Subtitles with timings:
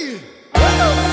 [0.00, 1.09] Hey!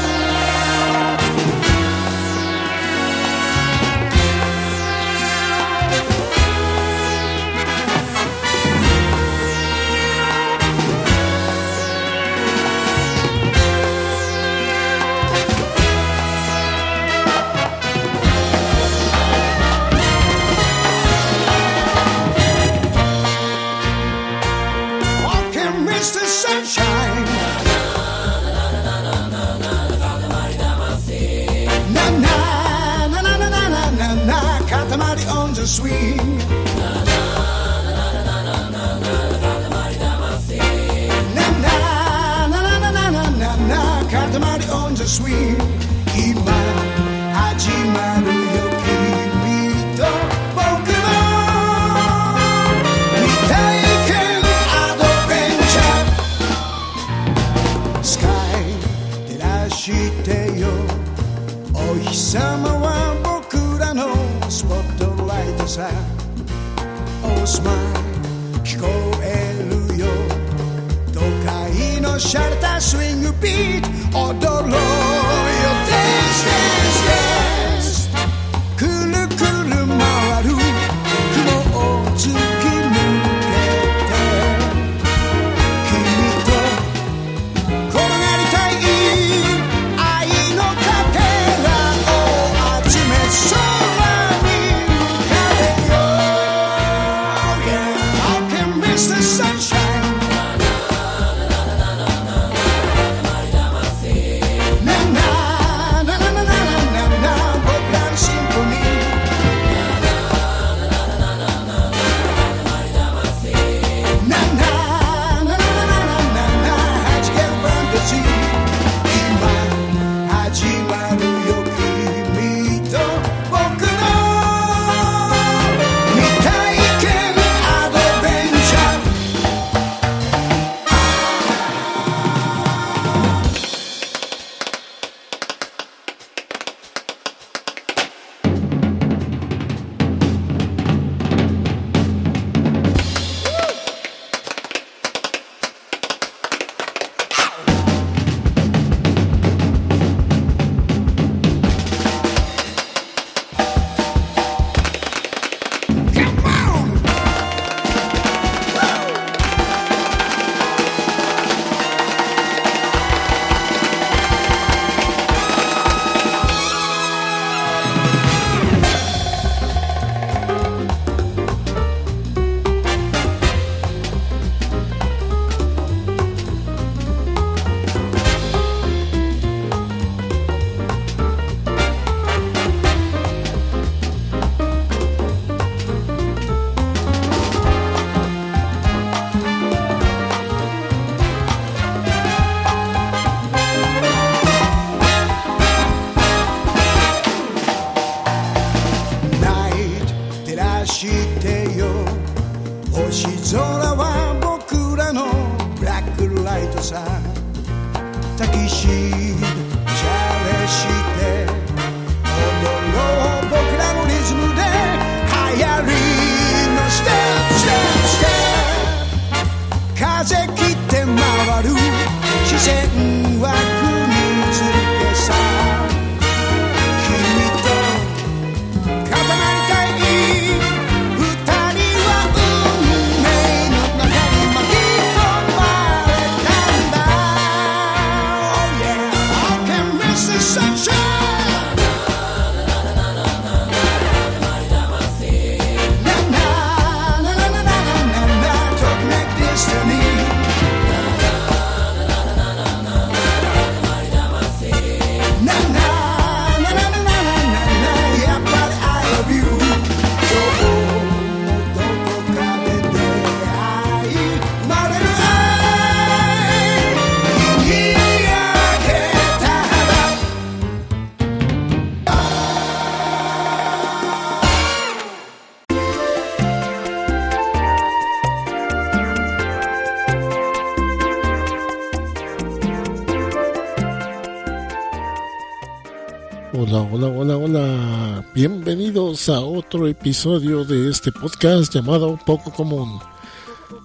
[289.68, 293.02] Otro episodio de este podcast llamado Poco Común.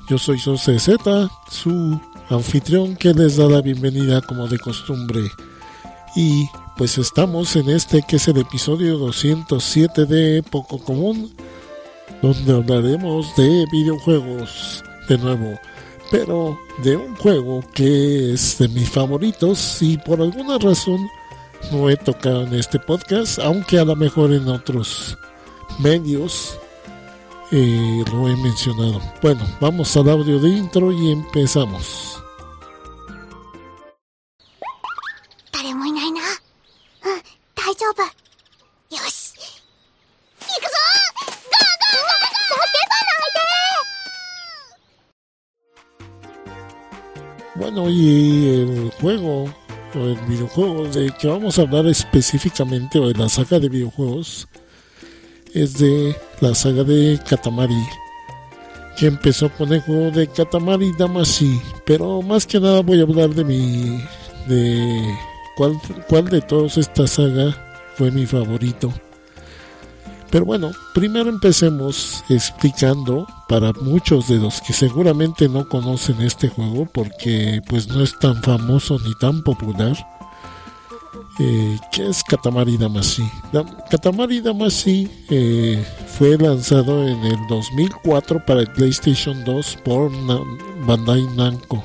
[0.08, 2.00] Yo soy José Z, su
[2.31, 5.23] anfitrión que les da la bienvenida como de costumbre.
[6.14, 6.46] Y
[6.76, 11.34] pues estamos en este que es el episodio 207 de Poco Común,
[12.23, 15.58] donde hablaremos de videojuegos de nuevo,
[16.12, 21.08] pero de un juego que es de mis favoritos y por alguna razón
[21.73, 25.19] no he tocado en este podcast, aunque a lo mejor en otros
[25.81, 26.59] medios
[27.51, 29.01] eh, lo he mencionado.
[29.21, 32.23] Bueno, vamos al audio de intro y empezamos.
[47.55, 49.45] Bueno, y el juego,
[49.95, 54.49] el videojuego de que vamos a hablar específicamente, o de la saga de videojuegos,
[55.55, 57.83] es de la saga de Katamari,
[58.97, 63.31] que empezó con el juego de Katamari Damacy, pero más que nada voy a hablar
[63.31, 64.03] de mi
[64.47, 65.15] de
[65.57, 65.79] cuál,
[66.09, 67.57] cuál de todos esta saga
[67.97, 68.93] fue mi favorito.
[70.31, 76.87] Pero bueno, primero empecemos explicando para muchos de los que seguramente no conocen este juego
[76.87, 79.95] porque pues no es tan famoso ni tan popular
[81.38, 83.25] eh, ¿Qué es Katamari Damacy?
[83.90, 90.11] Katamari Damacy eh, fue lanzado en el 2004 para el PlayStation 2 por
[90.87, 91.82] Bandai Namco.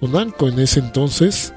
[0.00, 1.52] O Namco en ese entonces.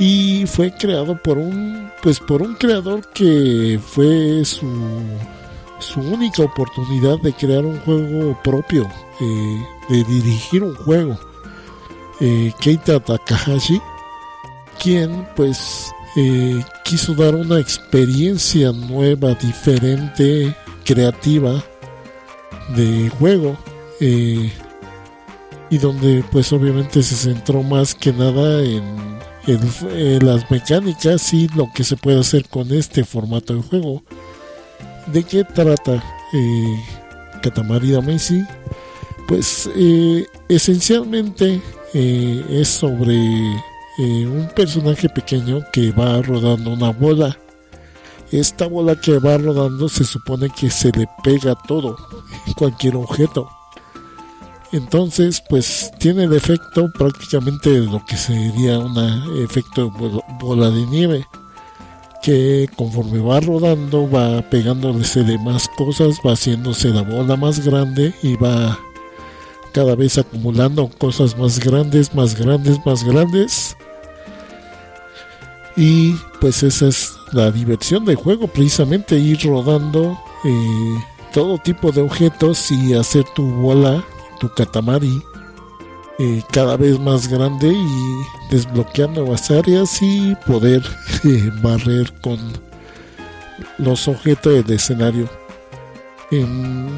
[0.00, 4.66] Y fue creado por un, pues por un creador que fue su,
[5.80, 8.88] su única oportunidad de crear un juego propio,
[9.20, 11.18] eh, de dirigir un juego.
[12.60, 13.80] Keita Takahashi
[14.82, 20.54] quien pues eh, quiso dar una experiencia nueva, diferente,
[20.84, 21.62] creativa
[22.74, 23.56] de juego
[24.00, 24.50] eh,
[25.70, 29.08] y donde pues obviamente se centró más que nada en,
[30.20, 34.02] las mecánicas y lo que se puede hacer con este formato de juego.
[35.06, 36.02] ¿De qué trata
[36.34, 36.84] eh,
[37.42, 37.94] Katamari?
[39.26, 41.62] Pues eh, esencialmente
[41.94, 43.16] es sobre
[43.98, 47.36] eh, un personaje pequeño que va rodando una bola.
[48.30, 51.96] Esta bola que va rodando se supone que se le pega todo,
[52.56, 53.50] cualquier objeto.
[54.70, 58.96] Entonces, pues tiene el efecto prácticamente de lo que sería un
[59.42, 59.90] efecto
[60.38, 61.26] bola de nieve,
[62.22, 68.14] que conforme va rodando va pegándose de más cosas, va haciéndose la bola más grande
[68.22, 68.78] y va
[69.72, 73.76] cada vez acumulando cosas más grandes, más grandes, más grandes
[75.78, 82.02] y pues esa es la diversión del juego, precisamente ir rodando eh, todo tipo de
[82.02, 84.04] objetos y hacer tu bola,
[84.40, 85.22] tu katamari,
[86.18, 90.82] eh, cada vez más grande y desbloquear nuevas áreas y poder
[91.24, 92.38] eh, barrer con
[93.78, 95.28] los objetos del escenario.
[96.32, 96.88] En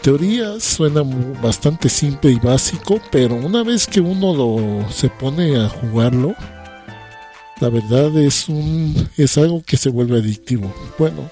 [0.00, 1.02] teoría suena
[1.42, 6.34] bastante simple y básico, pero una vez que uno lo se pone a jugarlo,
[7.60, 10.72] la verdad es un es algo que se vuelve adictivo.
[10.98, 11.28] Bueno,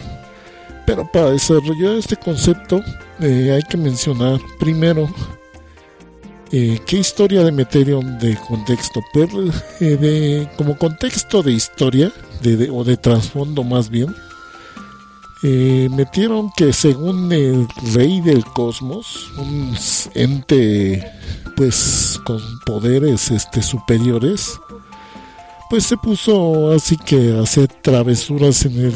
[0.86, 2.82] pero para desarrollar este concepto
[3.20, 5.08] eh, hay que mencionar primero
[6.50, 9.30] eh, qué historia de Meterion de contexto, pues,
[9.80, 12.10] eh, de, como contexto de historia
[12.42, 14.14] de, o de trasfondo más bien.
[15.42, 19.76] metieron que según el rey del cosmos, un
[20.14, 21.04] ente
[21.54, 24.58] pues con poderes este superiores,
[25.68, 28.94] pues se puso así que a hacer travesuras en el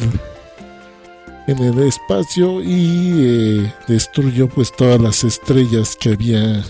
[1.49, 6.65] en el espacio y eh, destruyó pues todas las estrellas que había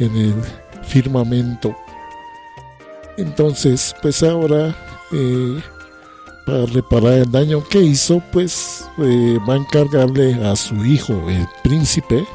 [0.00, 0.34] en el
[0.82, 1.76] firmamento.
[3.16, 4.76] Entonces pues ahora
[5.12, 5.60] eh,
[6.46, 11.46] para reparar el daño que hizo pues eh, va a encargarle a su hijo el
[11.62, 12.26] príncipe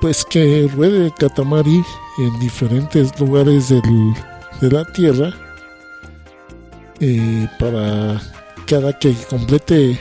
[0.00, 1.82] pues que ruede Katamari
[2.18, 4.14] en diferentes lugares del
[4.60, 5.32] de la Tierra
[7.00, 8.20] eh, para
[8.66, 9.98] cada que complete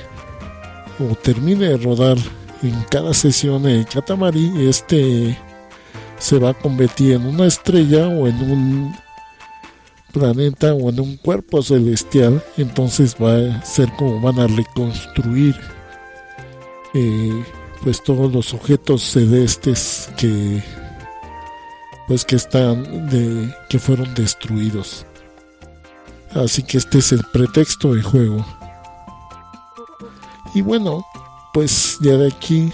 [0.99, 2.17] o termine de rodar
[2.63, 5.37] en cada sesión el Katamari, este
[6.17, 8.95] se va a convertir en una estrella o en un
[10.11, 15.55] planeta o en un cuerpo celestial, entonces va a ser como van a reconstruir
[16.95, 17.43] eh,
[17.83, 20.63] pues todos los objetos celestes que
[22.07, 25.05] pues que están de que fueron destruidos.
[26.33, 28.45] Así que este es el pretexto del juego.
[30.53, 31.05] Y bueno,
[31.53, 32.71] pues ya de aquí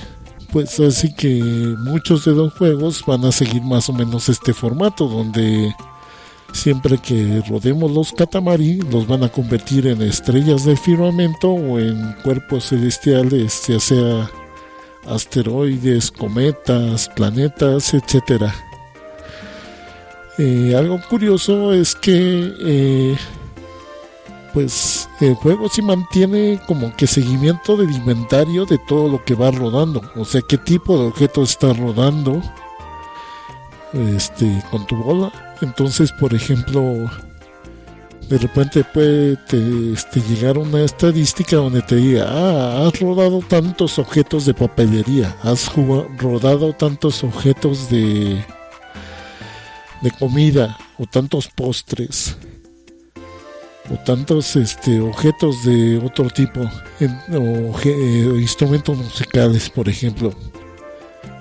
[0.53, 1.41] pues así que
[1.79, 5.75] muchos de los juegos van a seguir más o menos este formato donde
[6.51, 12.13] siempre que rodemos los katamari los van a convertir en estrellas de firmamento o en
[12.23, 14.29] cuerpos celestiales ya sea
[15.07, 18.53] asteroides cometas planetas etcétera
[20.37, 23.17] eh, algo curioso es que eh,
[24.53, 29.51] pues el juego sí mantiene como que seguimiento del inventario de todo lo que va
[29.51, 30.01] rodando.
[30.15, 32.41] O sea, qué tipo de objeto está rodando
[33.93, 35.31] este, con tu bola.
[35.61, 37.09] Entonces, por ejemplo,
[38.29, 39.37] de repente puede
[39.93, 45.71] este, llegar una estadística donde te diga, ah, has rodado tantos objetos de papelería, has
[46.17, 48.43] rodado tantos objetos de,
[50.03, 52.35] de comida o tantos postres
[53.89, 60.33] o tantos este, objetos de otro tipo, o eh, instrumentos musicales, por ejemplo.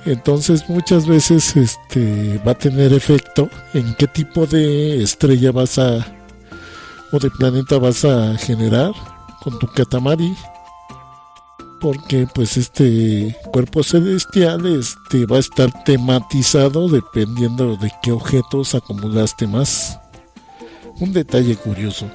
[0.04, 6.04] Entonces muchas veces este, va a tener efecto en qué tipo de estrella vas a
[7.12, 8.92] o de planeta vas a generar
[9.42, 10.34] con tu katamari
[11.82, 19.46] porque pues este cuerpo celestial este va a estar tematizado dependiendo de qué objetos acumulaste
[19.46, 19.98] más
[21.00, 22.06] un detalle curioso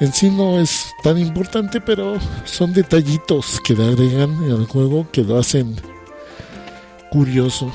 [0.00, 5.24] en sí no es tan importante, pero son detallitos que le agregan al juego que
[5.24, 5.74] lo hacen
[7.10, 7.72] curioso.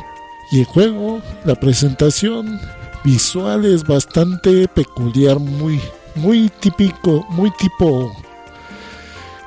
[0.51, 2.60] Y el juego, la presentación
[3.03, 5.82] visual es bastante peculiar, muy,
[6.15, 8.15] muy típico, muy tipo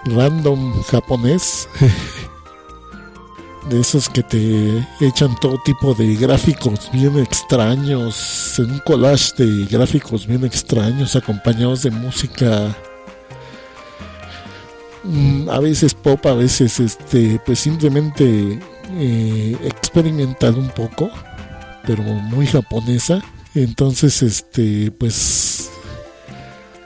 [0.07, 1.69] random japonés.
[3.69, 9.65] de esos que te echan todo tipo de gráficos bien extraños, en un collage de
[9.67, 12.77] gráficos bien extraños acompañados de música
[15.03, 18.61] mm, a veces pop, a veces este pues simplemente
[18.95, 21.11] eh, experimental un poco,
[21.85, 23.21] pero muy japonesa.
[23.55, 25.71] Entonces este pues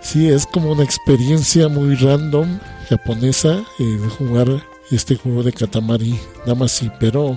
[0.00, 2.58] sí es como una experiencia muy random
[2.90, 4.48] japonesa en jugar
[4.90, 7.36] este juego de Katamari Damacy, pero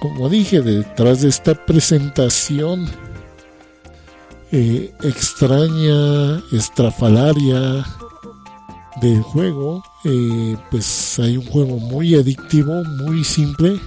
[0.00, 2.88] como dije, detrás de esta presentación
[4.50, 7.84] eh, extraña, estrafalaria
[9.02, 13.78] del juego, eh, pues hay un juego muy adictivo, muy simple,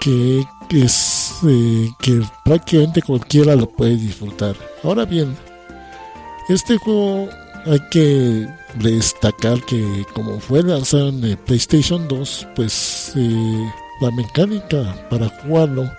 [0.00, 4.54] que es eh, que prácticamente cualquiera lo puede disfrutar.
[4.84, 5.36] Ahora bien,
[6.48, 7.28] este juego
[7.66, 14.94] hay que destacar que como fue lanzado en el PlayStation 2, pues eh, la mecánica
[15.10, 15.90] para jugarlo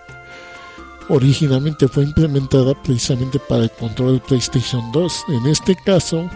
[1.09, 5.25] originalmente fue implementada precisamente para el control del PlayStation 2.
[5.29, 6.29] En este caso,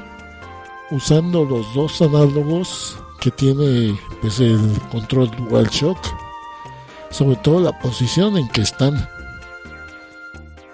[0.91, 4.59] usando los dos análogos que tiene pues el
[4.91, 5.97] control DualShock,
[7.11, 9.09] sobre todo la posición en que están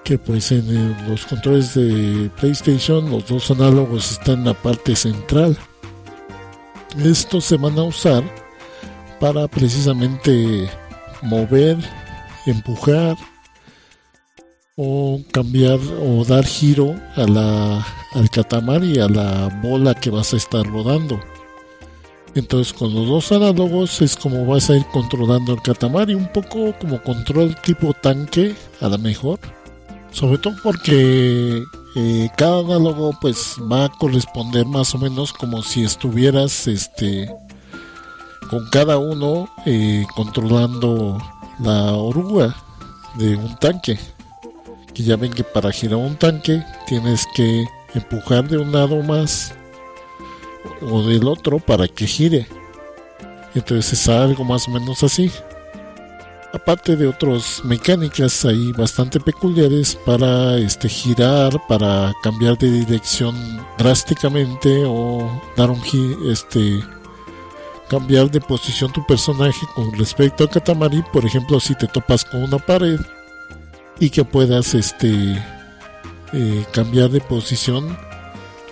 [0.05, 5.57] que pues en los controles de PlayStation los dos análogos están en la parte central.
[7.03, 8.23] Estos se van a usar
[9.19, 10.69] para precisamente
[11.23, 11.77] mover,
[12.45, 13.17] empujar
[14.75, 20.37] o cambiar o dar giro a la, al y a la bola que vas a
[20.37, 21.19] estar rodando.
[22.35, 26.77] Entonces con los dos análogos es como vas a ir controlando el catamari, un poco
[26.77, 29.39] como control tipo tanque a lo mejor
[30.15, 35.83] sobre todo porque eh, cada análogo pues va a corresponder más o menos como si
[35.83, 37.29] estuvieras este
[38.49, 41.17] con cada uno eh, controlando
[41.59, 42.55] la oruga
[43.15, 43.99] de un tanque.
[44.93, 49.53] Que ya ven que para girar un tanque tienes que empujar de un lado más
[50.81, 52.47] o del otro para que gire.
[53.53, 55.29] Entonces es algo más o menos así
[56.55, 63.35] aparte de otras mecánicas ahí bastante peculiares para este girar, para cambiar de dirección
[63.77, 65.81] drásticamente o dar un
[66.31, 66.81] este
[67.89, 72.43] cambiar de posición tu personaje con respecto a Katamari, por ejemplo, si te topas con
[72.43, 72.99] una pared
[73.99, 75.33] y que puedas este
[76.33, 77.97] eh, cambiar de posición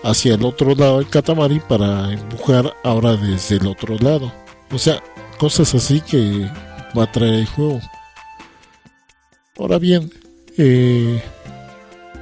[0.03, 4.31] hacia el otro lado del Katamari para empujar ahora desde el otro lado.
[4.71, 5.01] O sea,
[5.37, 6.49] cosas así que
[6.97, 7.79] va a traer el juego.
[9.57, 10.11] Ahora bien,
[10.57, 11.21] eh,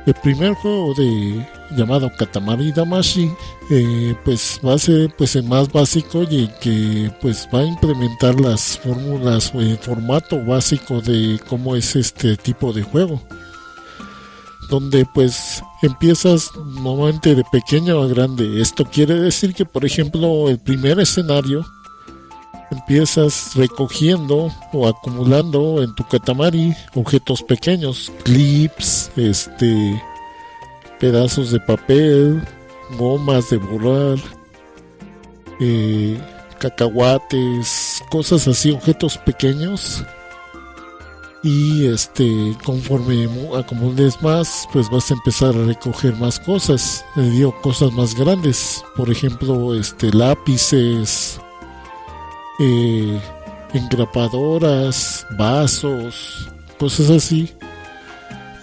[0.05, 3.31] el primer juego de llamado Katamari Damashi
[3.69, 8.39] eh, pues va a ser pues el más básico y que pues va a implementar
[8.39, 13.21] las fórmulas o el formato básico de cómo es este tipo de juego
[14.69, 20.59] donde pues empiezas normalmente de pequeño a grande esto quiere decir que por ejemplo el
[20.59, 21.65] primer escenario
[22.71, 30.01] empiezas recogiendo o acumulando en tu katamari objetos pequeños, clips, este
[30.99, 32.41] pedazos de papel,
[32.97, 34.19] gomas de borrar,
[35.59, 36.19] eh,
[36.59, 40.03] cacahuates, cosas así, objetos pequeños.
[41.43, 47.03] Y este, conforme acumules más, pues vas a empezar a recoger más cosas.
[47.15, 48.83] Le digo cosas más grandes.
[48.95, 51.41] Por ejemplo, este, lápices,
[52.62, 53.20] eh,
[53.74, 57.51] engrapadoras, vasos, cosas así.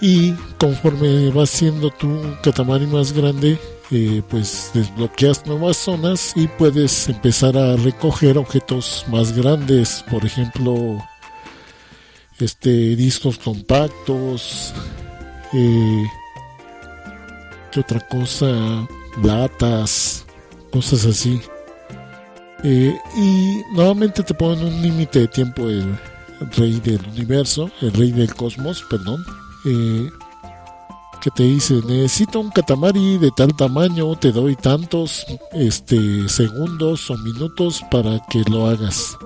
[0.01, 3.59] Y conforme vas siendo tu catamari más grande,
[3.91, 10.97] eh, pues desbloqueas nuevas zonas y puedes empezar a recoger objetos más grandes, por ejemplo,
[12.39, 14.73] este discos compactos,
[15.53, 16.05] eh,
[17.71, 18.87] ¿qué otra cosa?
[19.21, 20.25] Latas,
[20.71, 21.41] cosas así.
[22.63, 25.97] Eh, y nuevamente te ponen un límite de tiempo el,
[26.57, 29.23] rey del universo, el rey del cosmos, perdón.
[29.65, 30.09] Eh,
[31.21, 37.17] que te dice, necesito un catamari de tal tamaño, te doy tantos este, segundos o
[37.17, 39.17] minutos para que lo hagas.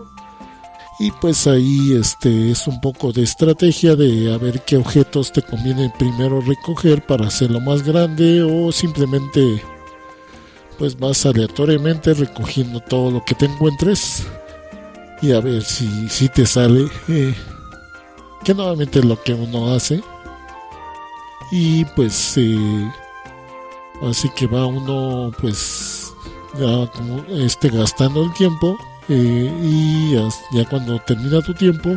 [0.99, 5.41] Y pues ahí este, es un poco de estrategia de a ver qué objetos te
[5.41, 9.61] conviene primero recoger para hacerlo más grande o simplemente
[10.77, 14.25] pues vas aleatoriamente recogiendo todo lo que te encuentres
[15.22, 17.34] y a ver si, si te sale, eh,
[18.44, 20.01] que nuevamente es lo que uno hace.
[21.51, 22.92] Y pues eh,
[24.01, 26.12] así que va uno pues
[26.56, 28.77] ya como este gastando el tiempo
[29.10, 31.89] eh, y ya, cuando termina tu tiempo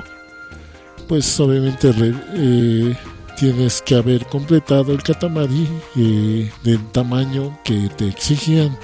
[1.09, 1.93] pues obviamente
[2.35, 2.97] eh,
[3.37, 8.77] tienes que haber completado el katamari del tamaño que te exigían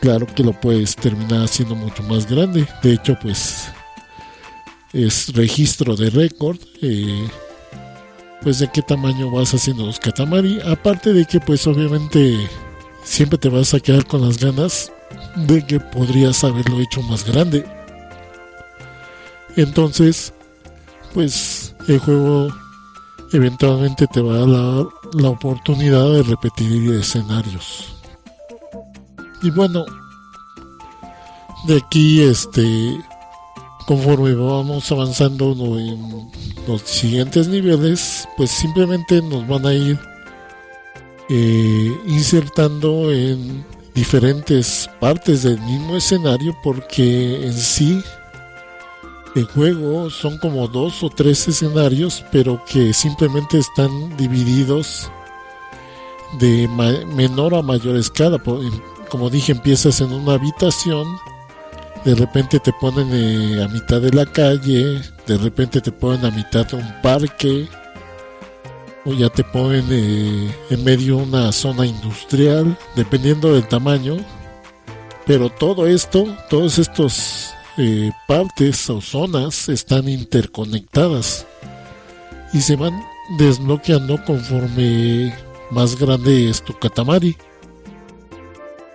[0.00, 3.68] claro que lo puedes terminar haciendo mucho más grande de hecho pues
[4.92, 6.58] es registro de récord
[8.42, 10.60] pues de qué tamaño vas haciendo los katamari.
[10.62, 12.36] Aparte de que pues obviamente
[13.04, 14.92] siempre te vas a quedar con las ganas
[15.36, 17.64] de que podrías haberlo hecho más grande.
[19.56, 20.32] Entonces,
[21.12, 22.48] pues el juego
[23.32, 27.94] eventualmente te va a dar la oportunidad de repetir escenarios.
[29.42, 29.84] Y bueno,
[31.66, 32.98] de aquí este
[33.86, 36.30] conforme vamos avanzando en
[36.68, 39.98] los siguientes niveles, pues simplemente nos van a ir
[41.28, 43.64] eh, insertando en
[43.94, 48.00] diferentes partes del mismo escenario porque en sí
[49.34, 55.10] el juego son como dos o tres escenarios pero que simplemente están divididos
[56.38, 56.68] de
[57.14, 58.40] menor a mayor escala
[59.08, 61.06] como dije empiezas en una habitación
[62.04, 66.30] de repente te ponen eh, a mitad de la calle, de repente te ponen a
[66.30, 67.68] mitad de un parque,
[69.04, 74.16] o ya te ponen eh, en medio de una zona industrial, dependiendo del tamaño.
[75.26, 81.46] Pero todo esto, todos estos eh, partes o zonas están interconectadas
[82.52, 83.00] y se van
[83.38, 85.34] desbloqueando conforme
[85.70, 87.36] más grande es tu katamari.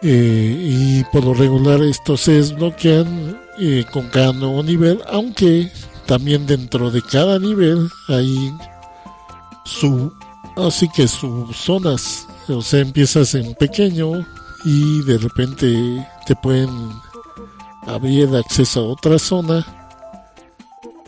[0.02, 5.72] Eh, y por lo regular estos se desbloquean eh, con cada nuevo nivel, aunque
[6.06, 8.54] también dentro de cada nivel hay
[9.64, 10.12] su
[10.58, 14.26] así que sus zonas, o sea, empiezas en pequeño
[14.64, 16.70] y de repente te pueden
[17.88, 19.66] abrir acceso a otra zona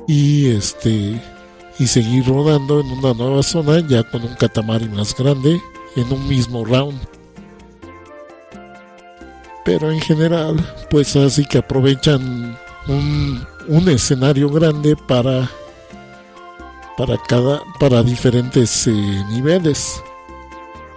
[0.08, 1.22] y este
[1.80, 5.62] y seguir rodando en una nueva zona ya con un catamari más grande
[5.96, 7.00] en un mismo round.
[9.66, 10.56] Pero en general
[10.90, 15.50] pues así que aprovechan un, un escenario grande para
[16.98, 18.92] para cada para diferentes eh,
[19.30, 20.02] niveles.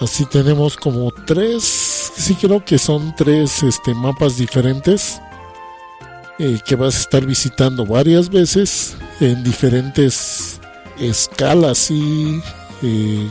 [0.00, 1.64] Así tenemos como tres
[2.16, 5.20] sí creo que son tres este mapas diferentes
[6.42, 10.58] eh, que vas a estar visitando varias veces en diferentes
[10.98, 12.40] escalas y
[12.80, 13.28] eh,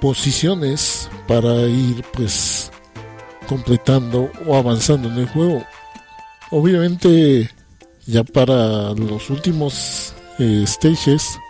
[0.00, 2.70] posiciones para ir pues
[3.48, 5.64] completando o avanzando en el juego.
[6.52, 7.50] Obviamente
[8.06, 11.40] ya para los últimos eh, stages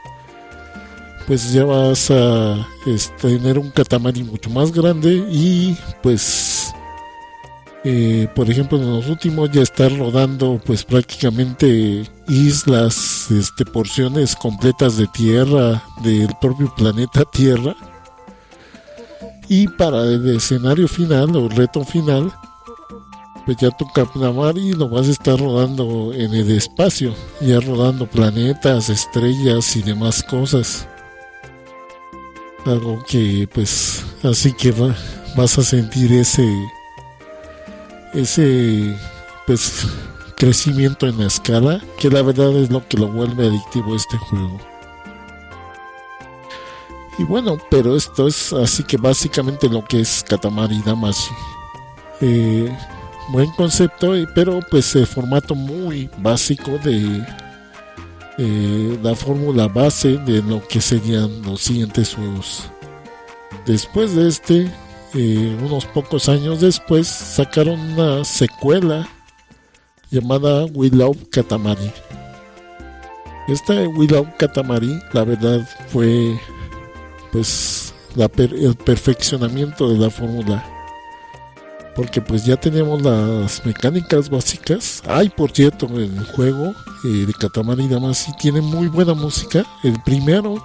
[1.27, 6.58] pues ya vas a este, tener un katamari mucho más grande y pues
[7.85, 14.97] eh, por ejemplo en los últimos ya estar rodando pues prácticamente islas este porciones completas
[14.97, 17.77] de tierra del propio planeta tierra
[19.49, 22.31] y para el escenario final o reto final,
[23.47, 28.91] pues ya tu Katamari lo vas a estar rodando en el espacio, ya rodando planetas,
[28.91, 30.87] estrellas y demás cosas.
[32.67, 34.75] Algo que pues así que
[35.35, 36.47] vas a sentir ese
[38.14, 38.97] ese
[39.47, 39.87] pues
[40.37, 44.59] crecimiento en la escala, que la verdad es lo que lo vuelve adictivo este juego.
[47.18, 51.33] Y bueno, pero esto es así que básicamente lo que es Katamari Damacy.
[52.21, 52.73] Eh,
[53.31, 57.27] buen concepto, eh, pero pues el formato muy básico de
[59.03, 62.71] la fórmula base de lo que serían los siguientes juegos.
[63.66, 64.73] Después de este,
[65.14, 69.09] unos pocos años después, sacaron una secuela
[70.11, 71.92] llamada We Love Katamari.
[73.49, 76.38] Esta We Love Katamari, la verdad, fue
[77.33, 80.64] pues el perfeccionamiento de la fórmula
[81.99, 85.03] porque pues ya tenemos las mecánicas básicas.
[85.09, 86.73] Ay, por cierto, el juego
[87.05, 89.66] eh, de Katamari Damacy tiene muy buena música.
[89.83, 90.64] El primero,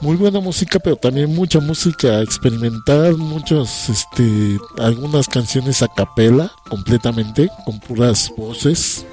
[0.00, 7.48] muy buena música, pero también mucha música experimental, muchas, este, algunas canciones a capela completamente,
[7.64, 9.06] con puras voces,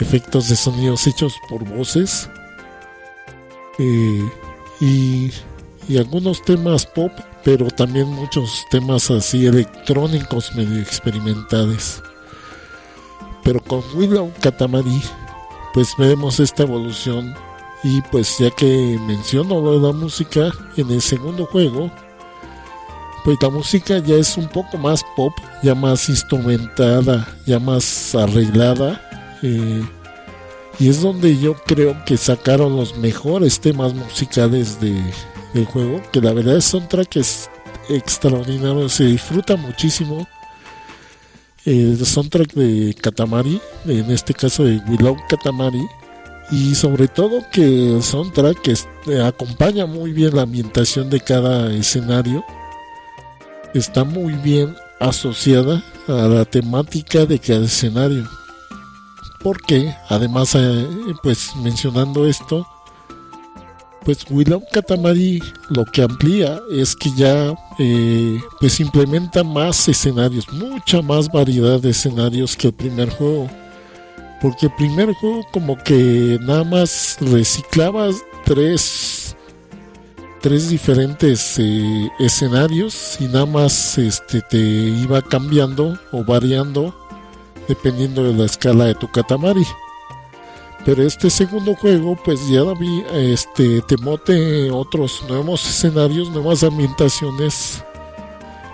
[0.00, 2.28] efectos de sonidos hechos por voces.
[3.78, 4.30] Eh,
[4.80, 5.30] y,
[5.88, 7.12] y algunos temas pop
[7.44, 12.02] pero también muchos temas así electrónicos medio experimentales.
[13.42, 15.02] Pero con Willow Katamari,
[15.74, 17.34] pues vemos esta evolución.
[17.84, 21.90] Y pues ya que menciono lo de la música, en el segundo juego,
[23.24, 29.00] pues la música ya es un poco más pop, ya más instrumentada, ya más arreglada.
[29.42, 29.82] Eh,
[30.78, 35.00] y es donde yo creo que sacaron los mejores temas musicales de,
[35.54, 37.50] el juego, que la verdad es soundtrack es
[37.88, 40.26] extraordinario, se disfruta muchísimo.
[41.64, 45.86] El soundtrack de Katamari, en este caso de Willow Katamari,
[46.52, 52.44] y sobre todo que el soundtrack este, acompaña muy bien la ambientación de cada escenario,
[53.72, 58.28] está muy bien asociada a la temática de cada escenario.
[59.42, 60.86] Porque además, eh,
[61.22, 62.66] pues mencionando esto,
[64.04, 71.00] pues Willow Katamari lo que amplía es que ya eh, pues implementa más escenarios, mucha
[71.00, 73.48] más variedad de escenarios que el primer juego.
[74.42, 79.36] Porque el primer juego como que nada más reciclabas tres,
[80.40, 86.92] tres diferentes eh, escenarios y nada más este, te iba cambiando o variando
[87.68, 89.64] dependiendo de la escala de tu Katamari.
[90.84, 97.84] Pero este segundo juego, pues ya vi, este, te mote otros nuevos escenarios, nuevas ambientaciones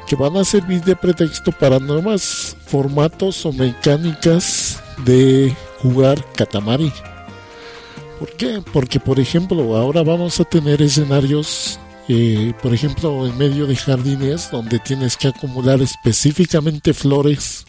[0.06, 6.92] que van a servir de pretexto para nuevos formatos o mecánicas de jugar Katamari.
[8.18, 8.62] ¿Por qué?
[8.72, 14.50] Porque, por ejemplo, ahora vamos a tener escenarios, eh, por ejemplo, en medio de jardines,
[14.50, 17.64] donde tienes que acumular específicamente flores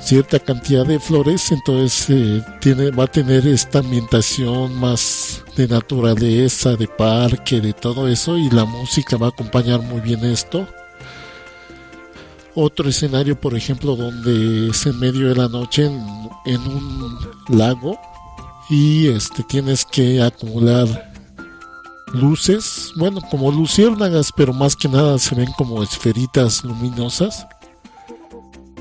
[0.00, 6.74] cierta cantidad de flores, entonces eh, tiene, va a tener esta ambientación más de naturaleza,
[6.76, 10.66] de parque, de todo eso, y la música va a acompañar muy bien esto.
[12.54, 17.98] Otro escenario, por ejemplo, donde es en medio de la noche en, un lago
[18.68, 21.12] y este tienes que acumular
[22.12, 27.46] luces, bueno, como luciérnagas, pero más que nada se ven como esferitas luminosas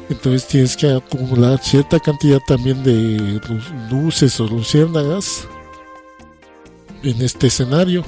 [0.10, 3.39] entonces tienes que acumular cierta cantidad también de
[3.91, 5.47] luces o luciérnagas
[7.03, 8.03] en este escenario.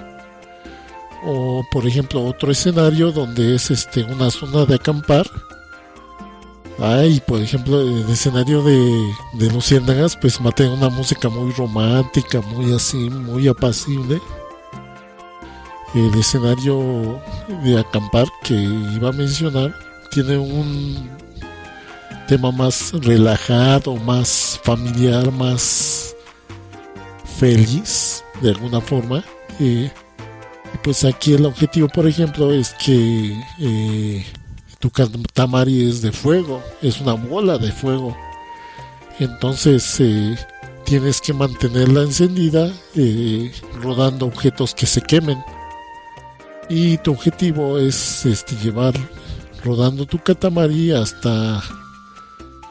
[1.24, 5.30] O por ejemplo otro escenario donde es este una zona de acampar.
[6.80, 12.74] Ay, por ejemplo, el escenario de, de luciérnagas, pues mate una música muy romántica, muy
[12.74, 14.20] así, muy apacible.
[15.94, 17.22] El escenario
[17.64, 19.76] de acampar que iba a mencionar
[20.10, 21.10] tiene un
[22.28, 26.16] tema más relajado, más familiar, más
[27.40, 29.24] feliz de alguna forma.
[29.60, 29.90] y
[30.84, 34.26] pues aquí el objetivo, por ejemplo, es que eh,
[34.80, 38.18] tu Katamari es de fuego, es una bola de fuego.
[39.20, 40.36] Entonces eh,
[40.86, 45.44] tienes que mantenerla encendida eh, rodando objetos que se quemen.
[46.70, 48.94] Y tu objetivo es este, llevar
[49.64, 51.62] rodando tu Katamari hasta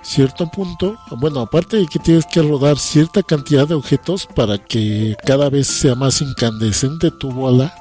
[0.02, 5.14] cierto punto, bueno, aparte de que tienes que rodar cierta cantidad de objetos para que
[5.24, 7.72] cada vez sea más incandescente tu bola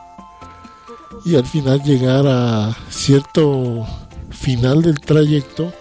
[1.25, 3.86] y al final llegar a cierto
[4.29, 5.73] final del trayecto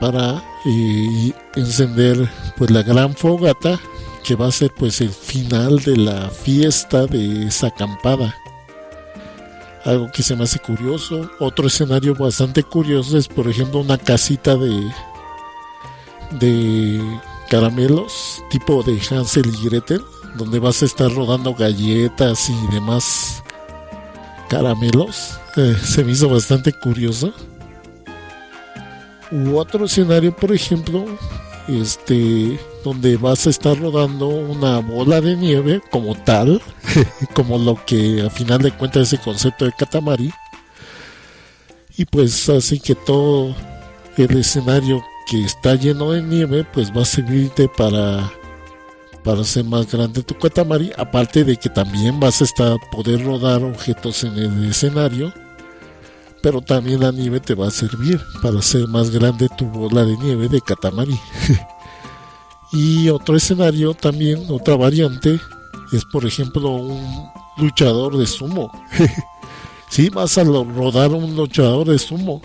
[0.00, 3.80] para eh, encender pues la gran fogata
[4.24, 8.34] que va a ser pues el final de la fiesta de esa acampada.
[9.84, 11.30] Algo que se me hace curioso.
[11.38, 14.90] Otro escenario bastante curioso es por ejemplo una casita de
[16.40, 20.02] de caramelos tipo de Hansel y Gretel
[20.36, 23.44] donde vas a estar rodando galletas y demás
[24.48, 27.32] caramelos eh, se me hizo bastante curioso.
[29.30, 31.04] U otro escenario por ejemplo
[31.68, 36.62] este donde vas a estar rodando una bola de nieve como tal
[37.34, 40.32] como lo que a final de cuentas es el concepto de Katamari
[41.96, 43.54] y pues así que todo
[44.16, 48.30] el escenario que está lleno de nieve pues va a servirte para
[49.26, 50.22] para hacer más grande.
[50.22, 55.34] Tu Katamari aparte de que también vas a estar poder rodar objetos en el escenario
[56.42, 60.16] pero también la nieve te va a servir para hacer más grande tu bola de
[60.16, 61.18] nieve de Katamari
[62.72, 65.40] y otro escenario también otra variante
[65.92, 68.70] es por ejemplo un luchador de sumo.
[69.88, 72.42] Si vas a rodar un luchador de sumo.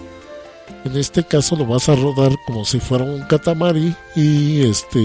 [0.86, 5.00] En este caso lo vas a rodar como si fuera un katamari y este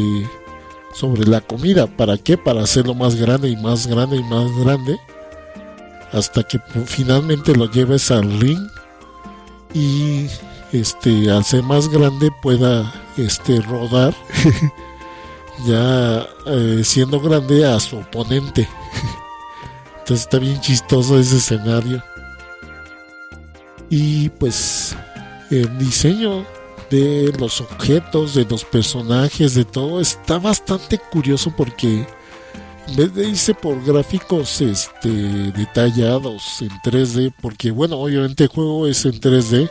[0.98, 1.87] sobre la comida.
[1.87, 2.38] ¿Para qué?
[2.38, 4.98] Para hacerlo más grande y más grande y más grande
[6.12, 8.68] hasta que finalmente lo lleves al ring
[9.74, 10.26] y
[10.72, 14.14] este al ser más grande pueda este rodar
[15.66, 18.68] ya eh, siendo grande a su oponente.
[19.98, 22.02] Entonces está bien chistoso ese escenario.
[23.90, 24.96] Y pues
[25.50, 26.44] el diseño
[26.90, 32.07] de los objetos, de los personajes, de todo, está bastante curioso porque
[32.88, 38.87] en vez de irse por gráficos este, detallados en 3D, porque bueno, obviamente el juego
[38.87, 39.68] es en 3D,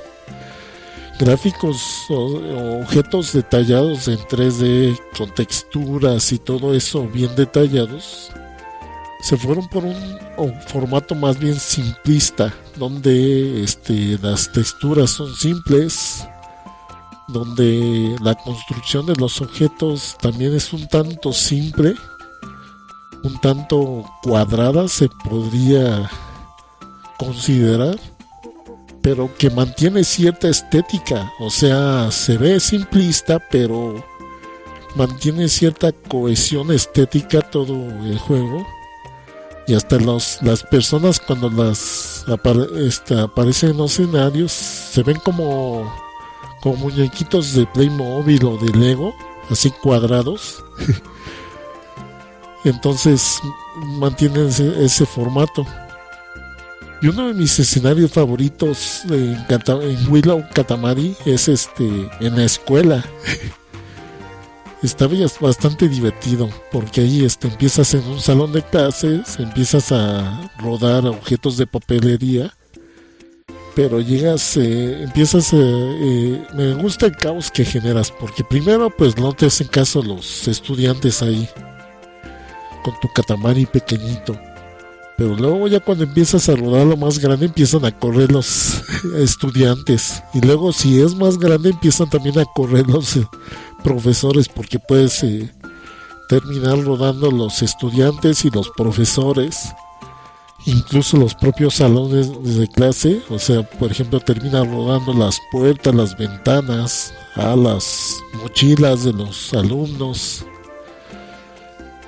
[1.19, 8.31] gráficos o, objetos detallados en 3D con texturas y todo eso bien detallados,
[9.21, 9.95] se fueron por un,
[10.67, 16.27] formato más bien simplista, donde este, las texturas son simples,
[17.27, 21.95] donde la construcción de los objetos también es un tanto simple,
[23.23, 26.09] un tanto cuadrada se podría
[27.17, 27.97] considerar,
[29.01, 34.03] pero que mantiene cierta estética, o sea, se ve simplista, pero
[34.95, 38.65] mantiene cierta cohesión estética todo el juego.
[39.67, 42.23] Y hasta los, las personas cuando las
[42.77, 45.91] este, aparecen en los escenarios se ven como,
[46.65, 49.13] como muñequitos de Playmobil o de Lego,
[49.51, 50.63] así cuadrados.
[52.63, 53.39] Entonces
[53.99, 55.63] mantienen ese, formato.
[57.03, 63.05] Y uno de mis escenarios favoritos en, en Willow Katamari es este en la escuela.
[64.81, 65.07] está
[65.39, 71.57] bastante divertido porque ahí este, empiezas en un salón de clases, empiezas a rodar objetos
[71.57, 72.55] de papelería,
[73.75, 79.17] pero llegas, eh, empiezas, eh, eh, me gusta el caos que generas porque primero pues
[79.17, 81.47] no te hacen caso los estudiantes ahí
[82.83, 84.39] con tu catamari pequeñito.
[85.17, 88.81] Pero luego ya cuando empiezas a rodar lo más grande empiezan a correr los
[89.17, 90.23] estudiantes.
[90.33, 93.17] Y luego si es más grande empiezan también a correr los,
[93.85, 95.47] profesores porque puedes eh,
[96.27, 99.75] terminar rodando los estudiantes y los profesores
[100.65, 106.17] incluso los propios salones de clase o sea por ejemplo termina rodando las puertas las
[106.17, 110.45] ventanas a las mochilas de los alumnos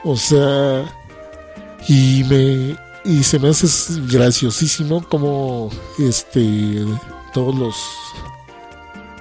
[0.03, 0.85] o sea
[1.87, 3.67] y me y se me hace
[4.07, 6.83] graciosísimo como este
[7.33, 7.75] todos los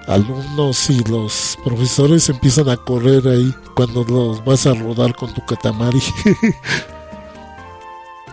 [0.06, 5.44] alumnos y los profesores empiezan a correr ahí cuando los vas a rodar con tu
[5.44, 6.00] catamari.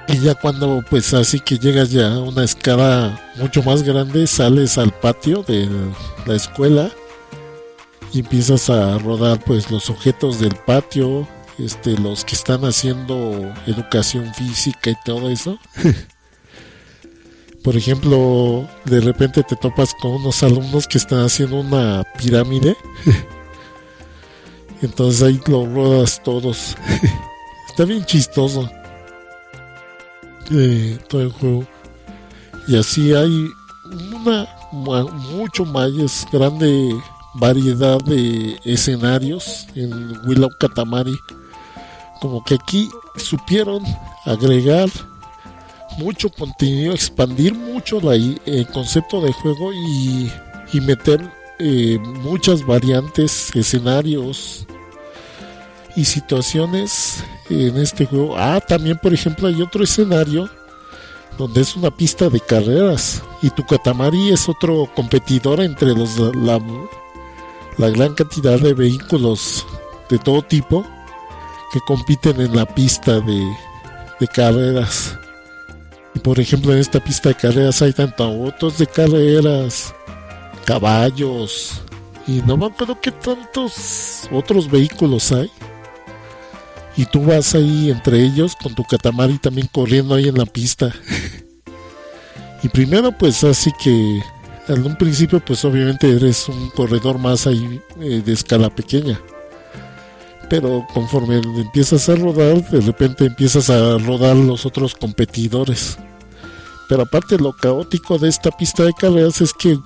[0.08, 4.78] y ya cuando pues así que llegas ya a una escala mucho más grande, sales
[4.78, 5.70] al patio de
[6.26, 6.92] la escuela
[8.12, 14.34] y empiezas a rodar pues los objetos del patio, este los que están haciendo educación
[14.34, 15.58] física y todo eso.
[17.64, 22.76] por ejemplo, de repente te topas con unos alumnos que están haciendo una pirámide.
[24.82, 26.76] Entonces ahí lo rodas todos.
[27.70, 28.70] Está bien chistoso.
[30.52, 31.66] Eh, todo el juego.
[32.68, 33.50] Y así hay
[34.14, 35.92] una mucho más
[36.32, 36.96] grande
[37.36, 41.18] variedad de escenarios en Willow Katamari.
[42.22, 43.84] Como que aquí supieron
[44.26, 44.90] agregar
[45.98, 50.32] mucho contenido, expandir mucho el concepto de juego y,
[50.82, 51.22] meter
[51.60, 54.66] eh, muchas variantes, escenarios
[55.96, 58.36] y situaciones en este juego.
[58.38, 60.50] Ah, también por ejemplo hay otro escenario
[61.38, 66.60] donde es una pista de carreras y tu Katamari es otro competidor entre los la,
[67.90, 69.66] gran cantidad de vehículos
[70.10, 70.86] de todo tipo
[71.72, 73.52] que compiten en la pista de,
[74.20, 75.18] de carreras.
[76.14, 79.96] Y por ejemplo, en esta pista de carreras hay tanto autos de carreras,
[80.66, 81.82] caballos,
[82.28, 85.52] y no me acuerdo qué tantos otros vehículos hay.
[86.96, 90.94] Y tú vas ahí entre ellos con tu catamari también corriendo ahí en la pista.
[92.64, 94.22] y primero pues así que
[94.68, 99.20] en un principio pues obviamente eres un corredor más ahí eh, de escala pequeña.
[100.50, 105.98] Pero conforme empiezas a rodar, de repente empiezas a rodar los otros competidores.
[106.88, 109.80] Pero aparte lo caótico de esta pista de carreras es que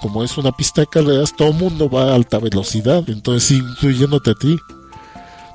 [0.00, 4.30] como, es una pista de carreras, todo el mundo va a alta velocidad, entonces incluyéndote
[4.30, 4.58] a ti.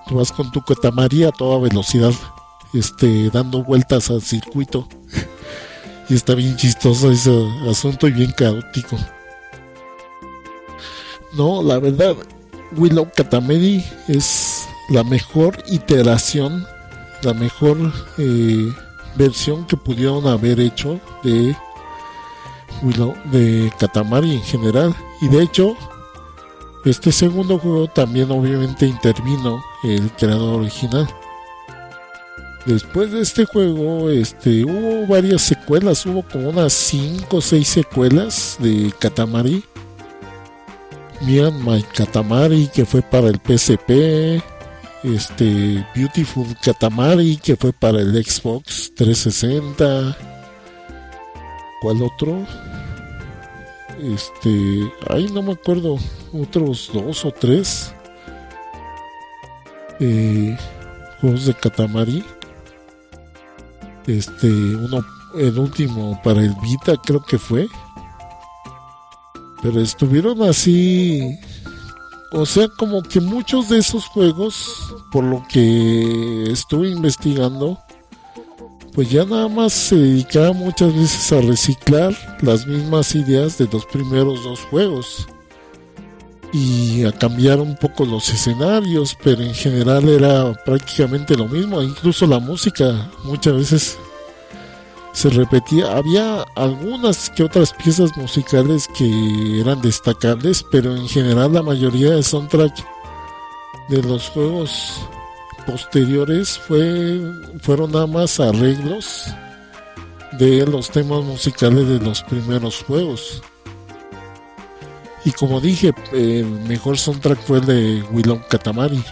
[0.08, 2.14] Tú vas con tu Katamari a toda velocidad,
[2.74, 4.88] este, dando vueltas al circuito.
[6.10, 7.32] y está bien chistoso ese
[7.70, 8.98] asunto y bien caótico.
[11.34, 12.16] No, la verdad,
[12.76, 16.66] Willow Katamari es la mejor iteración,
[17.22, 17.78] la mejor
[18.18, 18.74] eh,
[19.16, 21.56] versión que pudieron haber hecho de
[22.82, 24.96] Willow, de Katamari en general.
[25.22, 25.76] Y de hecho,
[26.86, 31.08] este segundo juego también obviamente intervino el creador original.
[32.66, 38.58] Después de este juego, este, hubo varias secuelas, hubo como unas 5 o 6 secuelas
[38.60, 39.64] de Katamari.
[41.22, 44.44] Mian My Katamari, que fue para el PSP.
[45.04, 50.18] Este, Beautiful Katamari, que fue para el Xbox 360.
[51.82, 52.46] ¿Cuál otro?
[54.00, 55.98] Este, ahí no me acuerdo,
[56.32, 57.94] otros dos o tres
[60.00, 60.58] eh,
[61.20, 62.24] juegos de Katamari.
[64.06, 65.04] Este, uno,
[65.36, 67.68] el último para el Vita creo que fue.
[69.62, 71.40] Pero estuvieron así,
[72.32, 77.80] o sea, como que muchos de esos juegos, por lo que estuve investigando,
[78.98, 83.86] pues ya nada más se dedicaba muchas veces a reciclar las mismas ideas de los
[83.86, 85.28] primeros dos juegos
[86.52, 92.26] y a cambiar un poco los escenarios, pero en general era prácticamente lo mismo, incluso
[92.26, 94.00] la música muchas veces
[95.14, 101.62] se repetía, había algunas que otras piezas musicales que eran destacables, pero en general la
[101.62, 102.74] mayoría de soundtrack
[103.90, 105.08] de los juegos
[105.68, 107.22] posteriores fue,
[107.62, 109.26] fueron nada más arreglos
[110.40, 113.44] de los temas musicales de los primeros juegos.
[115.26, 119.04] Y como dije, el mejor soundtrack fue el de Willow Katamari.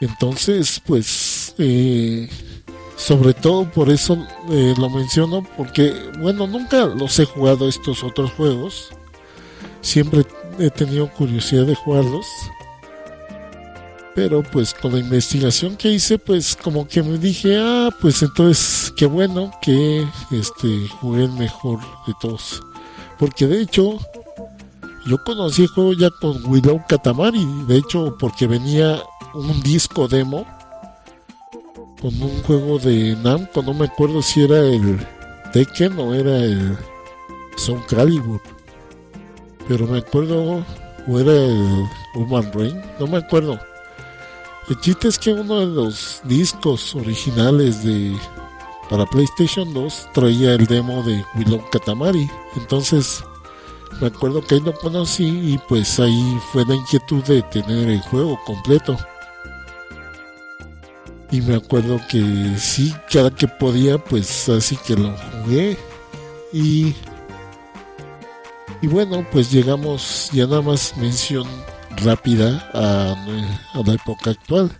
[0.00, 2.28] Entonces, pues, eh,
[2.96, 4.16] sobre todo por eso
[4.50, 8.90] eh, lo menciono, porque, bueno, nunca los he jugado estos otros juegos.
[9.80, 10.24] Siempre
[10.58, 12.26] he tenido curiosidad de jugarlos
[14.14, 18.92] pero pues con la investigación que hice pues como que me dije ah pues entonces
[18.96, 22.62] qué bueno que este jugué el mejor de todos
[23.18, 23.98] porque de hecho
[25.06, 27.46] yo conocí el juego ya con Willow Katamari.
[27.66, 29.02] De hecho porque venía
[29.34, 30.46] un disco demo
[32.00, 33.62] con un juego de Namco.
[33.62, 34.98] No me acuerdo si era el
[35.52, 36.78] Tekken o era el
[37.56, 38.40] Soul Calibur.
[39.68, 40.64] Pero me acuerdo
[41.06, 43.58] o era el Human Rain no me acuerdo
[44.68, 48.16] el chiste es que uno de los discos originales de
[48.88, 52.30] para PlayStation 2 traía el demo de Willow Katamari.
[52.56, 53.22] Entonces
[54.00, 58.00] me acuerdo que ahí lo conocí y pues ahí fue la inquietud de tener el
[58.02, 58.96] juego completo.
[61.30, 65.76] Y me acuerdo que sí, cada que podía, pues así que lo jugué.
[66.52, 66.94] Y,
[68.80, 71.46] y bueno, pues llegamos, ya nada más mención
[71.98, 73.14] rápida a,
[73.84, 74.70] la época actual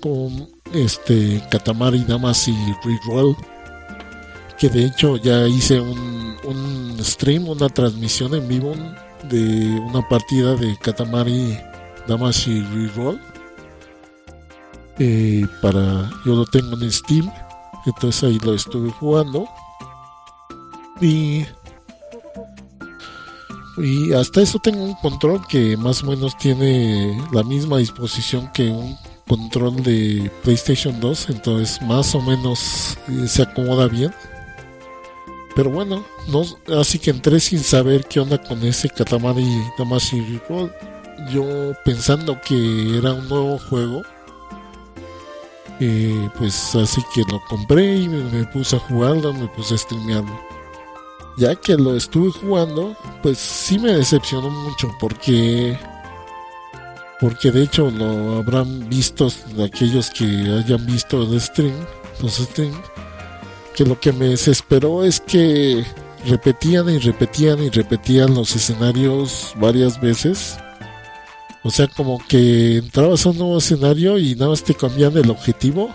[0.00, 3.36] con este Katamari Damacy Reroll
[4.58, 8.74] que de hecho ya hice un, un stream, una transmisión en vivo
[9.28, 11.58] de una partida de Katamari
[12.06, 13.20] Damacy Reroll
[14.98, 17.30] eh, para yo lo tengo en Steam
[17.86, 19.48] entonces ahí lo estuve jugando.
[21.00, 21.44] Y
[23.82, 28.68] y hasta eso tengo un control que más o menos tiene la misma disposición que
[28.68, 34.14] un control de PlayStation 2, entonces más o menos eh, se acomoda bien.
[35.56, 36.44] pero bueno, no,
[36.78, 39.44] así que entré sin saber qué onda con ese Katamari
[39.76, 40.72] Damacy Roll.
[41.32, 44.02] Yo pensando que era un nuevo juego.
[45.80, 50.51] Eh, pues así que lo compré y me, puse a jugarlo, me puse a streamearlo.
[51.38, 55.78] Ya que lo estuve jugando, pues sí me decepcionó mucho porque
[57.20, 59.28] porque de hecho lo habrán visto
[59.64, 61.74] aquellos que hayan visto el stream,
[62.20, 62.76] los streams
[63.74, 65.84] que lo que me desesperó es que
[66.26, 70.56] repetían y repetían y repetían los escenarios varias veces.
[71.62, 75.30] O sea, como que entrabas a un nuevo escenario y nada más te cambian el
[75.30, 75.90] objetivo,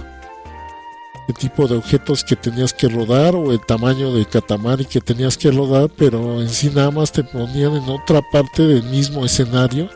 [1.27, 5.37] el tipo de objetos que tenías que rodar o el tamaño del catamari que tenías
[5.37, 9.89] que rodar, pero en sí nada más te ponían en otra parte del mismo escenario.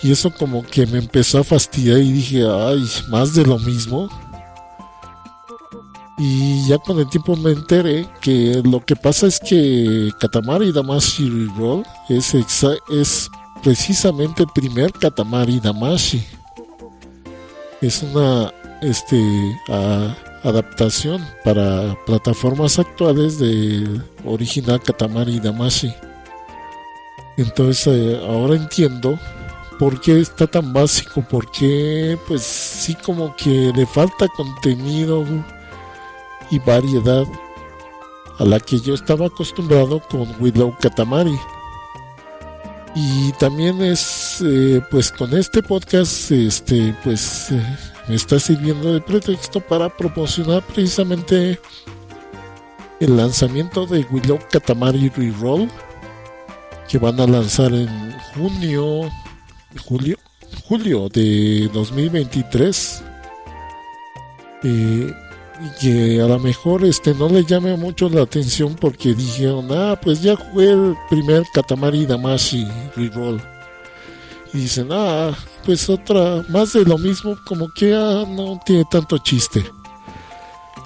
[0.00, 4.08] Y eso como que me empezó a fastidiar y dije, ay, más de lo mismo.
[6.18, 11.46] Y ya con el tiempo me enteré que lo que pasa es que Katamari Damashi
[11.56, 13.30] Roll es, es
[13.62, 16.24] precisamente el primer Katamari Damashi.
[17.80, 19.60] Es una este,
[20.42, 25.92] adaptación para plataformas actuales de original Katamari Damashi.
[27.36, 29.18] Entonces eh, ahora entiendo
[29.78, 35.24] por qué está tan básico, por qué pues sí como que le falta contenido
[36.50, 37.24] y variedad
[38.38, 41.38] a la que yo estaba acostumbrado con Willow Katamari.
[42.94, 47.78] Y también es, eh, pues con este podcast, este, pues eh,
[48.14, 51.60] está sirviendo de pretexto para promocionar precisamente
[53.00, 55.68] el lanzamiento de Willow Katamari Reroll,
[56.88, 57.88] que van a lanzar en
[58.34, 59.10] junio,
[59.84, 60.16] julio,
[60.64, 63.04] julio de 2023.
[64.64, 65.12] Eh,
[65.80, 70.22] que a lo mejor este no le llame mucho la atención porque dijeron, ah, pues
[70.22, 73.40] ya jugué el primer Katamari Damashi Reroll.
[74.52, 79.18] Y dicen, ah, pues otra, más de lo mismo, como que ah, no tiene tanto
[79.18, 79.64] chiste.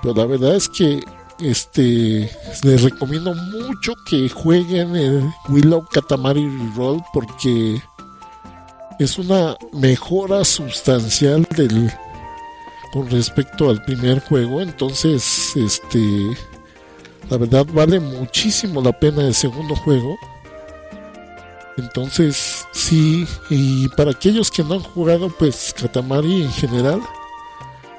[0.03, 1.05] Pero la verdad es que
[1.41, 2.31] este
[2.63, 7.83] les recomiendo mucho que jueguen el Willow Katamari Reroll porque
[8.99, 11.91] es una mejora sustancial del
[12.93, 14.61] con respecto al primer juego.
[14.61, 16.37] Entonces, este,
[17.31, 20.17] la verdad vale muchísimo la pena el segundo juego.
[21.77, 27.01] Entonces, sí, y para aquellos que no han jugado, pues Katamari en general,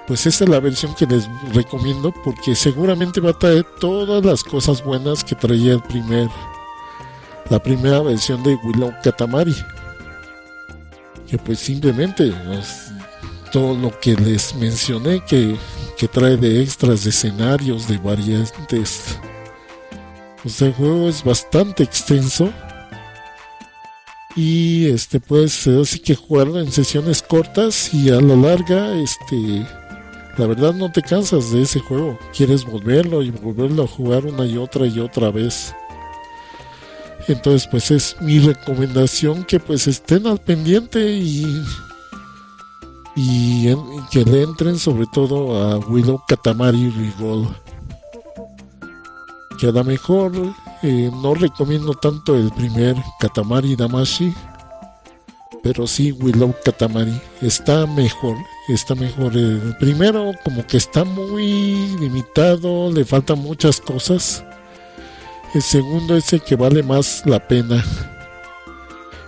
[0.07, 4.43] pues esta es la versión que les recomiendo porque seguramente va a traer todas las
[4.43, 6.29] cosas buenas que traía el primer,
[7.49, 9.55] la primera versión de Willow Katamari.
[11.27, 12.31] Que pues simplemente
[13.53, 15.57] todo lo que les mencioné que,
[16.11, 19.17] trae de extras, de escenarios, de variantes.
[20.41, 22.51] Pues el juego es bastante extenso.
[24.35, 29.65] Y este pues así que jugarlo en sesiones cortas y a la larga, este
[30.37, 32.17] la verdad no te cansas de ese juego.
[32.35, 35.75] Quieres volverlo y volverlo a jugar una y otra y otra vez.
[37.27, 41.45] Entonces pues es mi recomendación que pues estén al pendiente y
[43.15, 43.67] y
[44.11, 47.62] que le entren sobre todo a Willow Katamari Reroll.
[49.59, 50.31] Que a lo mejor
[50.81, 54.33] eh, no recomiendo tanto el primer Katamari Damashi,
[55.61, 58.35] pero sí Willow Katamari está mejor,
[58.67, 59.37] está mejor.
[59.37, 64.43] El primero como que está muy limitado, le faltan muchas cosas.
[65.53, 67.83] El segundo es el que vale más la pena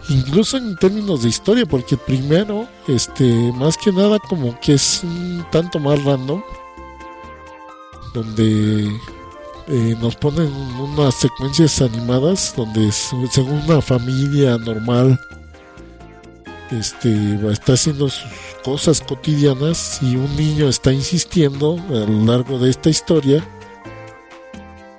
[0.10, 5.46] incluso en términos de historia, porque primero, este, más que nada como que es un
[5.52, 6.42] tanto más random,
[8.14, 8.90] donde
[9.68, 15.20] eh, nos ponen unas secuencias animadas donde según una familia normal
[16.72, 18.32] este está haciendo sus
[18.64, 23.44] cosas cotidianas y un niño está insistiendo a lo largo de esta historia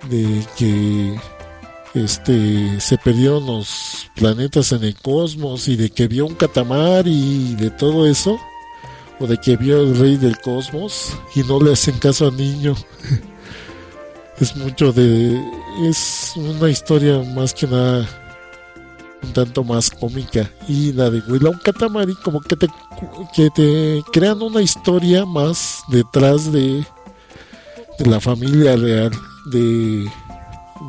[0.08, 1.16] de que
[1.94, 7.54] este se perdieron los planetas en el cosmos y de que vio un catamar y
[7.54, 8.38] de todo eso
[9.20, 12.74] o de que vio el rey del cosmos y no le hacen caso al niño
[14.40, 15.40] es mucho de
[15.82, 18.08] es una historia más que nada
[19.22, 22.68] un tanto más cómica y la de Willow Katamari como que te
[23.34, 26.84] que te crean una historia más detrás de
[27.98, 29.12] de la familia real
[29.50, 30.10] de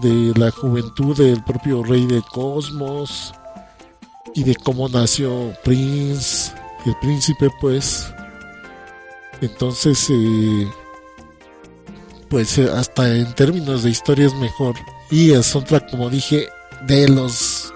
[0.02, 3.34] de la juventud del propio rey del cosmos
[4.38, 6.54] y de cómo nació Prince,
[6.86, 8.14] el príncipe pues.
[9.42, 10.68] Entonces, eh,
[12.30, 14.76] pues eh, hasta en términos de historia es mejor.
[15.10, 16.50] Y el soundtrack, como dije,
[16.86, 17.74] de los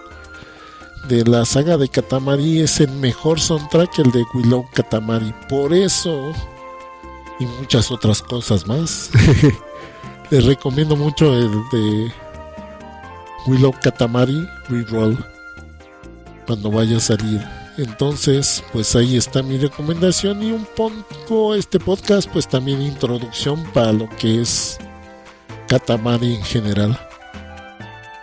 [1.07, 5.33] de la saga de Katamari es el mejor soundtrack el de Willow Katamari.
[5.49, 6.33] Por eso
[7.39, 9.09] y muchas otras cosas más.
[10.29, 12.11] Les recomiendo mucho el de
[13.47, 15.17] Willow Katamari Reroll
[16.45, 17.41] cuando vaya a salir.
[17.81, 23.91] Entonces, pues ahí está mi recomendación y un poco este podcast, pues también introducción para
[23.91, 24.77] lo que es
[25.67, 26.99] Katamari en general.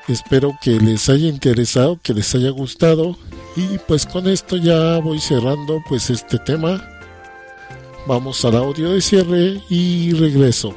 [0.07, 3.17] Espero que les haya interesado, que les haya gustado
[3.57, 6.89] y pues con esto ya voy cerrando pues este tema.
[8.07, 10.73] Vamos al audio de cierre y regreso.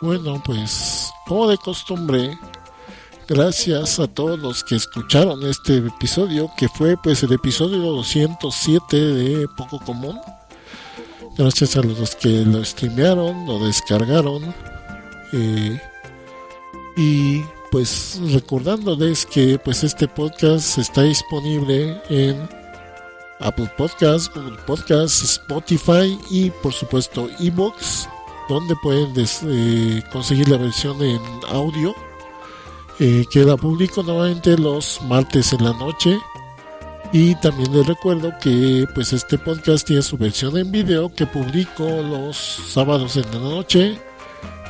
[0.00, 2.38] Bueno, pues como de costumbre,
[3.26, 9.48] gracias a todos los que escucharon este episodio, que fue pues el episodio 207 de
[9.56, 10.20] Poco Común.
[11.36, 14.54] Gracias a los que lo streamearon, lo descargaron.
[15.32, 15.80] Eh,
[16.96, 17.42] y
[17.72, 22.48] pues recordándoles que pues este podcast está disponible en
[23.40, 28.08] Apple Podcasts, Google Podcasts, Spotify y por supuesto Evox
[28.48, 31.20] donde pueden eh, conseguir la versión en
[31.50, 31.94] audio
[33.00, 36.18] eh, que la publico nuevamente los martes en la noche.
[37.12, 41.84] Y también les recuerdo que pues este podcast tiene su versión en video que publico
[41.84, 43.98] los sábados en la noche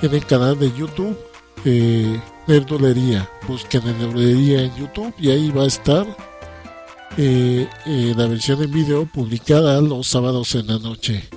[0.02, 1.18] en el canal de YouTube
[1.64, 3.28] eh, Nerdolería.
[3.48, 6.06] Busquen Nerdolería en YouTube y ahí va a estar
[7.16, 11.28] eh, la versión en video publicada los sábados en la noche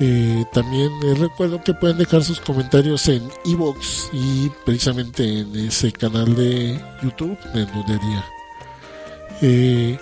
[0.00, 5.92] eh, también les recuerdo que pueden dejar sus comentarios en Evox y precisamente en ese
[5.92, 8.24] canal de YouTube de Nudería.
[9.40, 9.98] Eh,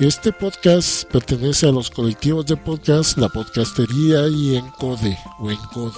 [0.00, 5.92] este podcast pertenece a los colectivos de podcast La Podcastería y Encode o.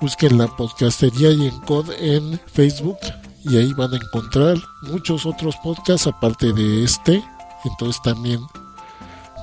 [0.00, 2.98] Busquen La Podcastería y Encode en Facebook
[3.44, 7.22] y ahí van a encontrar muchos otros podcasts aparte de este.
[7.64, 8.40] Entonces también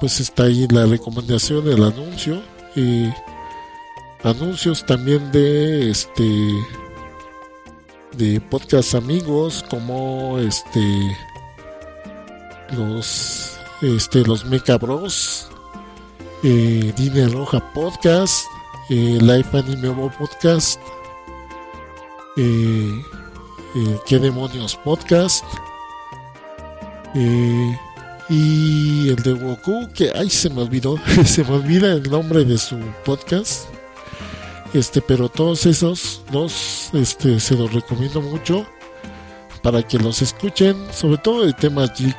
[0.01, 2.41] pues está ahí la recomendación, el anuncio
[4.23, 6.23] anuncios también de este
[8.17, 11.17] de podcast amigos como este
[12.71, 15.49] los este los Mecha Bros
[16.43, 18.45] eh, Dine Roja Podcast
[18.89, 20.79] eh, Life Anime Podcast
[22.37, 23.01] eh,
[24.05, 25.43] ¿Qué demonios Podcast
[28.29, 32.57] y el de Goku, que ay se me olvidó, se me olvida el nombre de
[32.57, 33.65] su podcast.
[34.73, 38.65] Este, pero todos esos dos este se los recomiendo mucho
[39.61, 42.17] para que los escuchen, sobre todo el tema geek,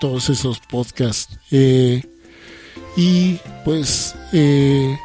[0.00, 1.38] todos esos podcasts.
[1.50, 2.02] Eh,
[2.96, 4.98] y pues eh,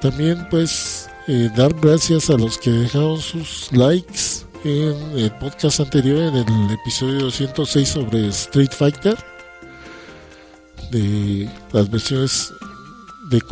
[0.00, 6.18] también pues eh, dar gracias a los que dejaron sus likes en el podcast anterior,
[6.18, 9.31] en el episodio 206 sobre Street Fighter
[10.92, 12.52] de las versiones
[13.30, 13.42] de,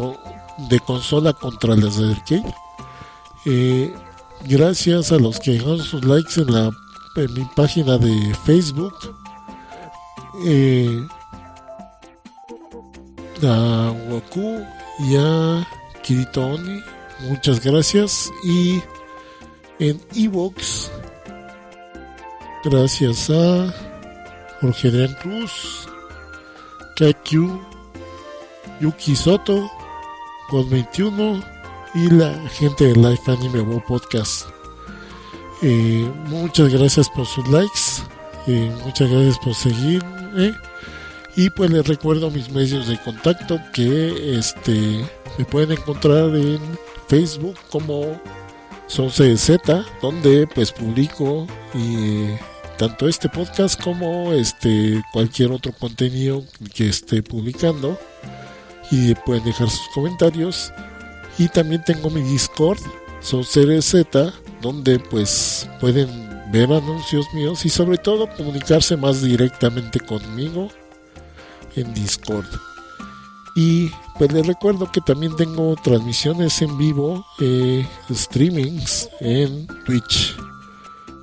[0.68, 2.54] de consola contra las de arcade.
[3.46, 3.92] Eh,
[4.46, 6.70] gracias a los que dejaron sus likes en, la,
[7.16, 8.94] en mi página de Facebook.
[10.44, 11.06] Eh,
[13.42, 14.62] a Waku
[15.00, 15.66] y a
[16.02, 16.58] Kirito
[17.28, 18.30] muchas gracias.
[18.44, 18.82] Y
[19.78, 20.90] en Evox,
[22.64, 23.74] gracias a
[24.60, 25.88] Jorge Adrián Cruz,
[27.00, 27.32] KQ,
[28.82, 29.70] Yuki Soto,
[30.50, 31.42] con 21
[31.94, 34.46] y la gente de Life Anime World Podcast.
[35.62, 38.02] Eh, muchas gracias por sus likes,
[38.46, 40.54] eh, muchas gracias por seguirme
[41.36, 45.02] y pues les recuerdo mis medios de contacto que este
[45.38, 46.60] me pueden encontrar en
[47.08, 48.20] Facebook como
[48.88, 52.26] Z donde pues publico y
[52.80, 56.42] tanto este podcast como este cualquier otro contenido
[56.74, 57.98] que esté publicando.
[58.90, 60.72] Y pueden dejar sus comentarios.
[61.36, 62.80] Y también tengo mi discord
[63.20, 66.08] Z donde pues pueden
[66.50, 70.70] ver anuncios míos y sobre todo comunicarse más directamente conmigo
[71.76, 72.46] en discord.
[73.56, 80.34] Y pues les recuerdo que también tengo transmisiones en vivo eh, streamings en twitch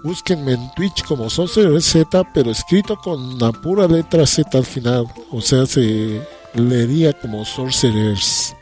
[0.08, 5.05] Búsquenme en Twitch como Sorcerer Z, pero escrito con la pura letra Z al final.
[5.32, 6.22] O sea, se
[6.53, 8.55] leería como Sorcerers.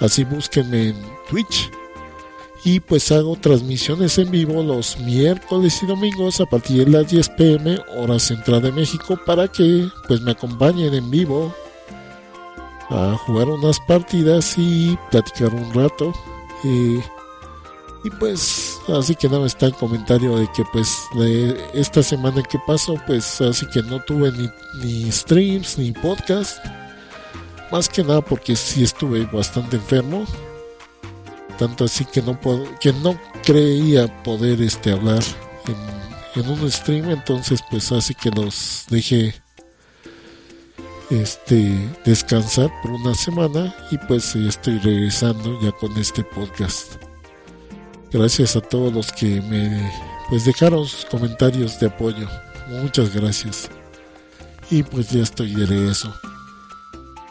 [0.00, 0.96] Así búsquenme en
[1.28, 1.70] Twitch.
[2.64, 7.28] Y pues hago transmisiones en vivo los miércoles y domingos a partir de las 10
[7.36, 11.54] pm hora central de México para que pues me acompañen en vivo
[12.88, 16.14] a jugar unas partidas y platicar un rato.
[16.64, 17.02] Eh,
[18.02, 21.04] y pues así que nada está el comentario de que pues
[21.72, 24.50] esta semana que pasó pues así que no tuve ni,
[24.82, 26.58] ni streams ni podcast.
[27.72, 30.24] Más que nada porque sí estuve bastante enfermo.
[31.58, 35.22] Tanto así que no puedo, que no creía poder este hablar
[35.66, 37.10] en, en un stream.
[37.10, 39.34] Entonces pues así que los dejé
[41.10, 47.03] este descansar por una semana y pues estoy regresando ya con este podcast
[48.14, 49.90] gracias a todos los que me
[50.30, 52.26] pues dejaron sus comentarios de apoyo
[52.80, 53.68] muchas gracias
[54.70, 56.14] y pues ya estoy de regreso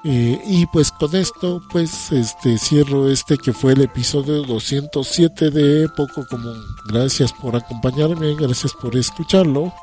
[0.06, 5.88] eh, y pues con esto, pues este cierro este que fue el episodio 207 de
[5.88, 6.62] Poco Común.
[6.90, 9.74] Gracias por acompañarme, gracias por escucharlo.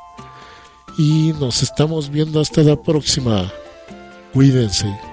[0.95, 3.51] Y nos estamos viendo hasta la próxima.
[4.31, 5.10] Cuídense.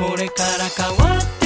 [0.00, 1.37] por el.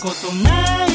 [0.00, 0.91] ことない